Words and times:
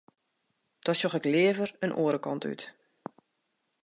Dan 0.83 0.95
sjoch 0.97 1.13
ik 1.19 1.23
leaver 1.33 1.69
in 1.85 1.95
oare 2.01 2.19
kant 2.25 2.45
út. 2.51 2.61